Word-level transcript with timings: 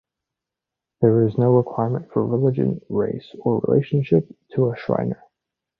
There 1.01 1.27
is 1.27 1.37
no 1.37 1.51
requirement 1.51 2.11
for 2.11 2.25
religion, 2.25 2.81
race, 2.89 3.35
or 3.37 3.59
relationship 3.59 4.27
to 4.55 4.71
a 4.71 4.75
Shriner. 4.75 5.21